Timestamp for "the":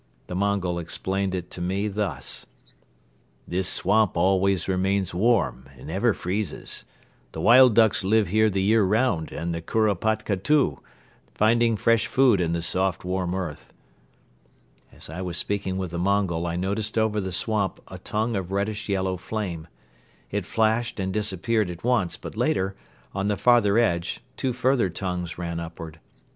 0.25-0.35, 7.33-7.39, 8.49-8.63, 9.53-9.61, 12.53-12.63, 15.91-15.99, 17.21-17.31, 23.27-23.37